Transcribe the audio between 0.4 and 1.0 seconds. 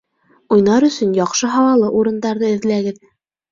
Уйнар